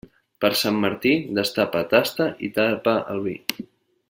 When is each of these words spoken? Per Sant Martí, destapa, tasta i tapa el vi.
Per 0.45 0.49
Sant 0.61 0.79
Martí, 0.85 1.11
destapa, 1.39 1.83
tasta 1.93 2.31
i 2.49 2.53
tapa 2.59 2.97
el 3.15 3.23
vi. 3.29 3.39